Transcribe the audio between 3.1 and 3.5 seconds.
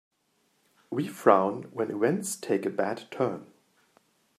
turn.